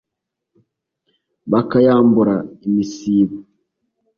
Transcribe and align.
bakayambura 1.51 2.35
imisibo! 2.67 3.37